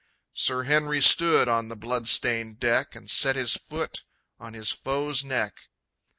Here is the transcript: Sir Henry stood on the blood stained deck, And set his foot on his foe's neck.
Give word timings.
Sir 0.33 0.63
Henry 0.63 0.99
stood 0.99 1.47
on 1.47 1.67
the 1.67 1.75
blood 1.75 2.07
stained 2.07 2.59
deck, 2.59 2.95
And 2.95 3.07
set 3.07 3.35
his 3.35 3.53
foot 3.53 4.01
on 4.39 4.55
his 4.55 4.71
foe's 4.71 5.23
neck. 5.23 5.67